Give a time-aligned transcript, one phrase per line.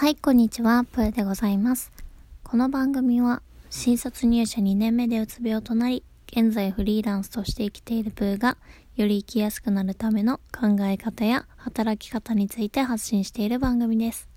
[0.00, 1.90] はい、こんにちは、プーでございます。
[2.44, 8.58] この番組は、新卒入社2年目でうつ病となり、現在フリーランスとして生きているプーが、
[8.94, 14.28] より生きやすくなるための考え方や働き方について発信している番組です。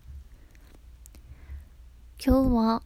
[2.20, 2.82] 今日は、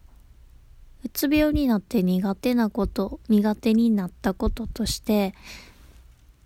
[1.02, 5.34] うつ病になって苦手なこと、苦手になったこととして、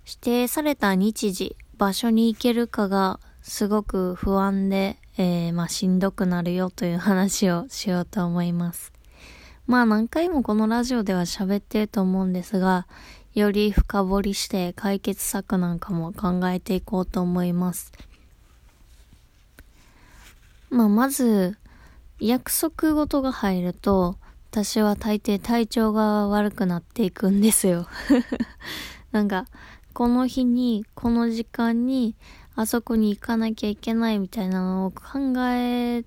[0.06, 8.90] 指定された日時、場所に行けるかがすごく不安で、えー、まあしんどくなるよという話をしようと思います。
[9.66, 12.86] まあ何回もこのラジオでは喋ってると思うんですが、
[13.34, 17.92] より深掘りして解決策なんかも考えていこうと思います。
[20.70, 21.58] まあまず、
[22.18, 24.16] 約束事が入ると、
[24.50, 27.86] 私は大抵体調が悪くなっていくんですよ。
[29.12, 29.44] なんか、
[29.92, 32.16] この日に、この時間に、
[32.56, 35.18] あそこに行かなきゃいけないみたいなのを考
[35.52, 36.04] え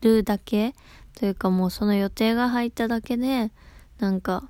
[0.00, 0.74] るだけ
[1.18, 3.50] というかもうその予定が入っただけで、
[3.98, 4.48] なんか、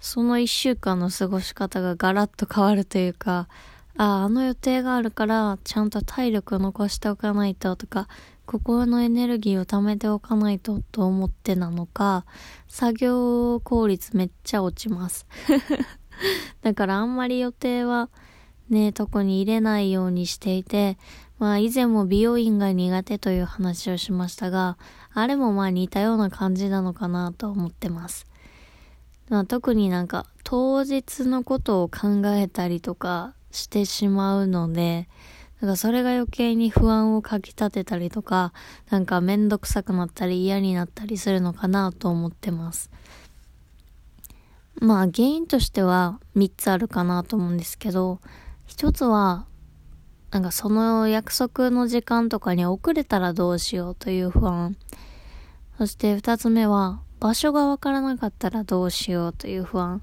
[0.00, 3.48] その一週間の過ごし方がガラッと変わるというか、
[3.96, 8.08] ああ、あの予定があるから、ちゃんと体力を残しておかないととか、
[8.46, 12.24] 心のエネルギーを貯めておかないとと思ってなのか、
[12.68, 15.26] 作業効率めっちゃ落ちます。
[16.62, 18.08] だからあんまり予定は
[18.70, 20.98] ね、特に入れないようにしていて、
[21.38, 24.76] まあ以前も美容院が苦手という話をしましたが、
[25.14, 28.26] あれもまあ似たような感じなのかなと思ってます。
[29.28, 35.08] まあ、特になんか当日のことを考えたりとかしてしまうので、
[35.60, 38.52] なんかそれが余計に不安をかき立てたりとか、
[38.90, 42.90] なんかめんどくさくなったり嫌になったりするのかなと思ってます。
[44.80, 48.20] まあ原因としては3つあるかなと思うんですけど、
[48.68, 49.46] 1つは、
[50.30, 54.76] なんかその約束の時間とかに遅れたらどうしようという不安。
[55.78, 60.02] そして2つ目は、場所がわからなかったらどうしようという不安。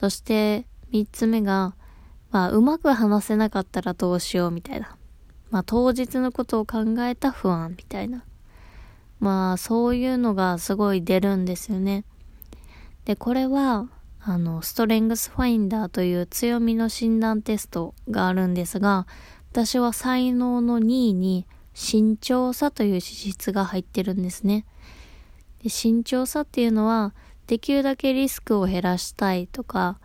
[0.00, 1.74] そして3つ目が、
[2.32, 4.96] まあうまく話せなかったらどうしようみたいな。
[5.50, 8.24] まあ当日のことを考えた不安みたいな。
[9.20, 12.04] まあそういうのがすごい出るんですよね。
[13.04, 13.86] で、これは、
[14.26, 19.06] あの、ストレングスファインダーという強みの診断テストがあるんですが、
[19.52, 24.64] 私は才能の2位に慎重さという資質が入ってるんですね。
[25.62, 27.14] で慎重さっていうのは、
[27.46, 29.98] できるだけリスクを減らしたいとか、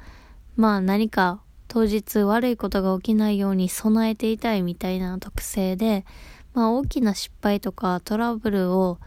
[0.57, 6.05] まあ何か当日悪いことが起きないように備えていたいみたいな特性で、
[6.53, 8.99] まあ大きな失敗とかトラブルを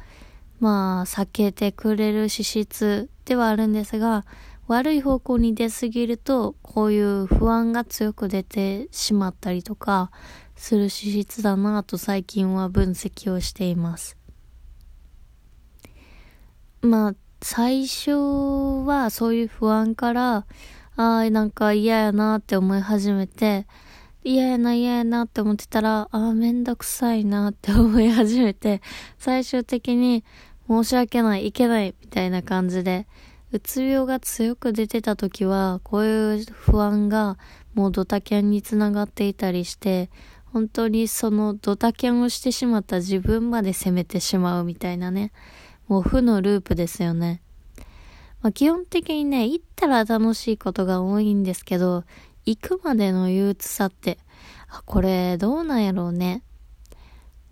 [0.58, 4.24] まあ避けてくれる資質ではあるんですが、
[4.72, 10.10] 悪い方向に出すぎると、こういう不安が強く出てしまったりとか、
[10.56, 14.16] する資質だなと最近は分析をしています。
[16.80, 18.12] まあ、最初
[18.86, 20.46] はそういう不安から、
[20.96, 23.66] ああ、なんか嫌やなって思い始めて、
[24.24, 28.80] 嫌やな嫌やなって思ってたら、ああ、めんどくさいなって思い始めて、
[29.18, 30.24] 最終的に
[30.66, 33.06] 申し訳ない、いけないみたいな感じで、
[33.52, 37.36] うつ病が強く出てた時は、こういう不安が
[37.74, 40.10] もうドタキャンにつながっていたりして、
[40.46, 45.32] 本当にそのドタキャンをしてしまった自分まで責めてしまうみたいなね。
[45.86, 47.42] もう負のループですよね。
[48.40, 52.04] まあ、基本的にね、行ったら楽しいことが多いんですけど、
[52.46, 54.16] 行くまでの憂鬱さって、
[54.68, 56.42] あ、これどうなんやろうね。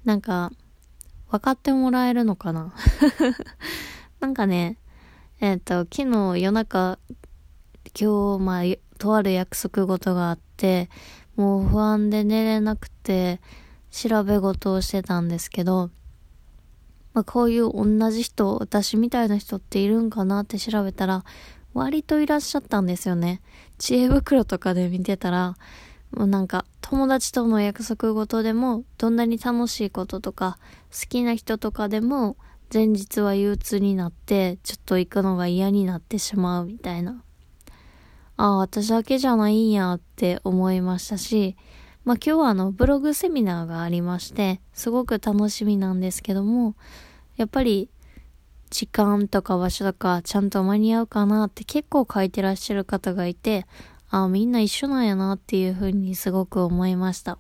[0.07, 0.51] なんか、
[1.31, 2.73] 分かってもらえるのかな
[4.21, 4.79] なんかね、
[5.43, 6.99] えっ、ー、と、昨日夜中、
[7.99, 8.65] 今日、まあ、
[8.99, 10.91] とある約束事があって、
[11.35, 13.41] もう不安で寝れなくて、
[13.91, 15.91] 調べ事をしてたんですけど、
[17.15, 21.25] まあ、こういう同じ人、私みたいな人っているんかなって調べたら、
[21.73, 23.41] 割といらっしゃったんですよね。
[23.79, 25.57] 知恵袋とかで見てたら、
[26.11, 30.59] もうなんか友達との約束事でもどんなに楽しいこととか
[30.93, 32.37] 好きな人とかでも
[32.73, 37.25] 前日は憂鬱になって、ちょっと行くのが嫌になってしまうみたいな。
[38.37, 41.57] ああ、私だけじゃないんやって思いましたし、
[42.05, 46.77] まあ今日はあのブログセミナーがありまして、すごく楽しみなんですけども、
[47.37, 47.91] やっぱり
[48.71, 53.67] 時間とか場所とかちゃんと間に合うかなって結構書いてらっしゃる方がいて、
[54.11, 57.39] ああ、みんな一緒なんやなっていうふうにすごく思いました。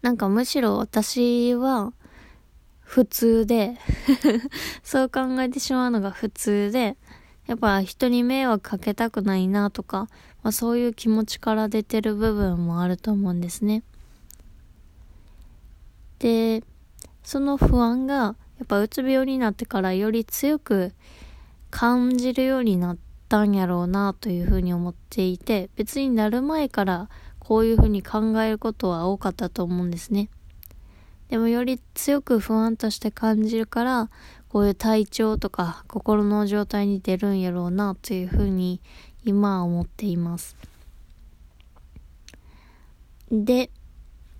[0.00, 1.92] なんかむしろ私は
[2.92, 3.78] 普通で
[4.84, 6.98] そう考えてしまうのが普通で、
[7.46, 10.10] やっぱ人に迷惑かけたくないなとか、
[10.42, 13.82] まあそういう気持ちから出てる部分もあると思うんですね。
[16.18, 16.62] で、
[17.24, 20.92] その不安がやっぱうつ病になってからより強く
[21.70, 22.98] 感じるようになっ
[23.30, 30.28] たんやろうなというふうに思っていて別になる前からこういうふうに考えることは多かったと思うんですね。
[31.32, 34.10] でもより強く不安として感じるから
[34.50, 38.82] こういう体調とか心の状態に出るんやろうなというふうに
[39.24, 40.58] 今は思っています。
[43.30, 43.70] で、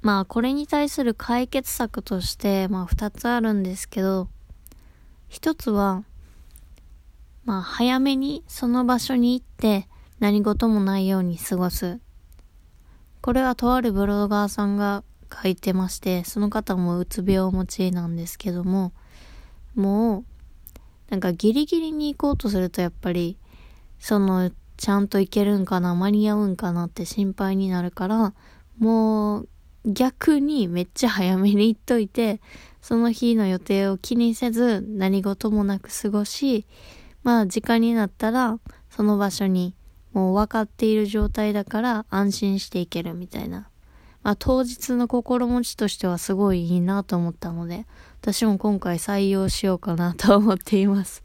[0.03, 4.29] まあこれに対する解決策として、まあ二つあるんですけど、
[5.31, 6.05] 一つは、
[7.47, 9.89] まあ早めにその場所に行って
[10.21, 12.01] 何事もないように過ごす。
[13.23, 15.05] これはとあるブロガーさんが
[15.43, 18.93] 書いてまして、その方もうつ病持ちなんですけども、
[19.75, 20.25] もう、
[21.11, 23.37] なんかギリギリに行こうとするとやっぱり、
[23.99, 28.35] その、ちゃんと行けるんかな、間に合うんかなって心配になるから、
[28.79, 29.49] もう
[29.87, 32.41] 逆にめっちゃ早めに行っといて、
[32.81, 36.67] その日の予定を気にせず何事もなく過ごし、
[37.23, 38.59] まあ時間になったら
[38.91, 39.77] その場所に
[40.13, 43.69] もう分かっている状態だから安心していけるみたいな。
[44.23, 47.87] まあ当日の心持ちとしてはすごいいいなと思ったので、
[48.21, 51.25] 私も今回採用しようかなと思っています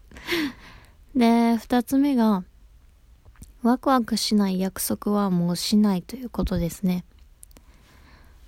[1.16, 2.44] で、二つ目が、
[3.64, 7.04] ワクワクしない約束はもうしないということですね。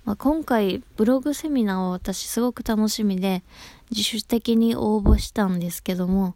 [0.04, 3.44] まあ、今回ブログセミナーを私すごく楽しみで
[3.90, 6.34] 自主的に応募したんですけども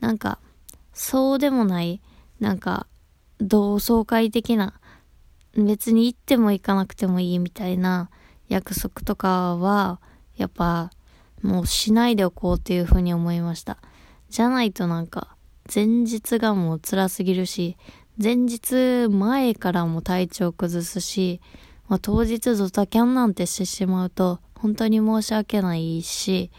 [0.00, 0.38] なんか
[0.92, 2.00] そうでもない
[2.40, 2.86] なんか
[3.38, 4.74] 同窓会的な
[5.56, 8.10] 別に行っても行かなくてもいいみたいな
[8.48, 10.00] 約束とかは
[10.36, 10.90] やっぱ
[11.42, 13.78] もうしないでおこうっていうふうに思いました。
[14.28, 15.36] じゃないとなんか
[15.72, 17.76] 前日がもう辛すぎるし
[18.22, 21.40] 前日前からも体調崩すし
[21.88, 26.50] まあ、当日ドタキャンなんてしてしまうと本当に申し訳ないし、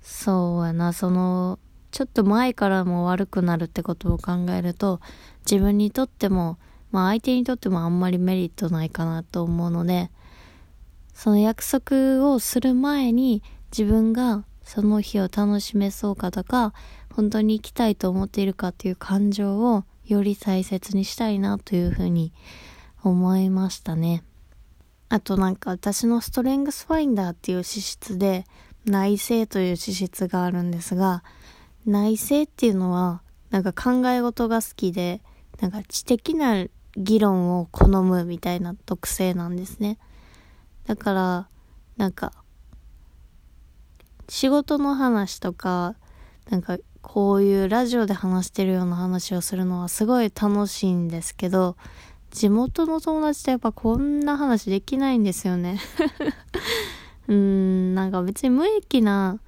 [0.00, 1.58] そうやな、その、
[1.90, 5.00] ちょっと前からも悪くなるってことを考えると、
[5.48, 6.58] 自分にとっても、
[6.90, 10.10] まあ相手にとってもあんまりメリットないかなと思うので、
[11.12, 16.72] その約束をする前に自分がその日を楽しめそうかとか、
[17.14, 22.32] 本当に行きたいと思っているかっていう感情をより大切にしたいなというふうに
[23.02, 24.22] 思いましたね。
[25.08, 28.44] あとなんか私のストレングスファインダーっていう資質で
[28.84, 31.24] 内政という資質があるんですが、
[31.86, 35.22] 内政っていうのはなんか考え事が好きで、
[35.60, 36.66] なんか知的な
[36.98, 39.98] 議論を好むみたいな特性なんですね。
[40.86, 41.48] だから、
[41.96, 42.32] なんか、
[44.28, 45.94] 仕事の話とか、
[46.50, 51.76] なんかこういうラジオで話してるような話をするのはすごい楽しいんですけど、
[52.30, 55.80] 地元の友達とやっぱこんな話できないんですよね
[57.26, 59.38] うーん、なんか別に無益な、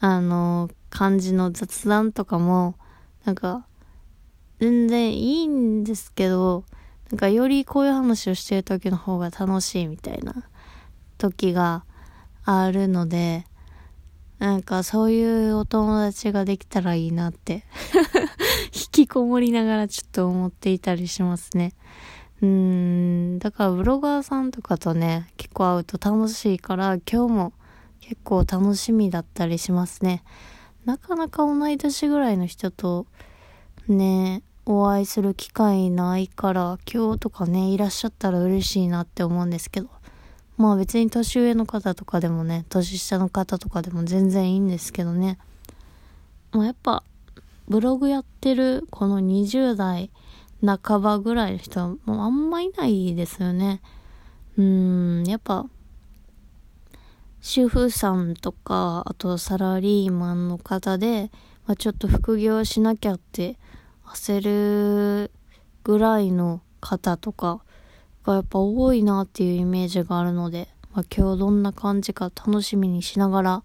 [0.00, 2.74] あの、感じの雑談とかも、
[3.24, 3.66] なんか、
[4.58, 6.64] 全然いいんですけど、
[7.10, 10.34] なんかよりこういう話をしてる時の方が楽しいみたいな
[11.18, 11.84] 時が
[12.44, 13.44] あるので、
[14.38, 17.64] なんかそういうお友達ができたらいいなって
[18.74, 21.72] 引きこもりながらちょっと思っていたりしますね。
[22.42, 27.52] うん、だからブロガーさんとかとね、結構会うと楽しいから、今日も
[28.00, 30.22] 結構楽しみだったりしますね。
[30.84, 33.06] なかなか同い年ぐらいの人と
[33.88, 39.88] ね、お会いする機会ないから、今日とかね、いらっしゃったら嬉しいなって思うんですけど。
[40.56, 45.38] まあ別に年上の方とかでもね、年下の方とかでも全然いいんですけどね。
[46.50, 47.04] まあやっぱ、
[47.68, 50.10] ブログやってるこの20代、
[50.64, 53.80] 半ばぐらいの人はもうあんまいないですよね。
[54.58, 55.66] うーん、やっぱ、
[57.40, 61.30] 主婦さんとか、あとサラリーマンの方で、
[61.66, 63.56] まあ、ちょっと副業しなきゃって
[64.08, 65.30] 焦る
[65.84, 67.60] ぐらいの方とか
[68.24, 73.62] がやっぱ多いなっていうイメージがあるので、まあ、今日どんな感じか楽しみにしながら、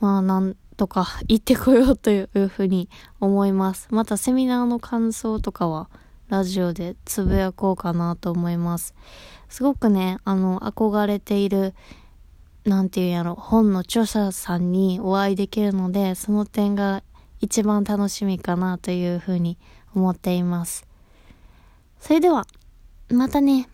[0.00, 2.88] まあなんとか行ってこようというふうに
[3.20, 3.88] 思います。
[3.90, 5.88] またセミナーの感想とかは
[6.28, 8.94] ラジオでつぶやこうかなと思います。
[9.48, 11.74] すごくね、あの、憧れている、
[12.64, 17.02] なんていうんやろ、本の著者さんにお会いできるので、その点が
[17.42, 19.58] 一番楽しみかなというふうに
[19.96, 20.86] 思っています。
[22.00, 22.46] それでは、
[23.10, 23.68] またね。